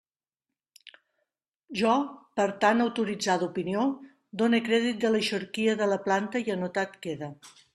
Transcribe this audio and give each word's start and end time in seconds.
Jo, 1.81 1.91
per 2.39 2.47
tan 2.65 2.81
autoritzada 2.87 3.49
opinió, 3.49 3.83
done 4.43 4.63
crèdit 4.71 4.99
de 5.05 5.13
l'eixorquia 5.13 5.77
de 5.83 5.93
la 5.93 6.01
planta, 6.09 6.43
i 6.49 6.57
anotat 6.57 6.99
queda. 7.07 7.31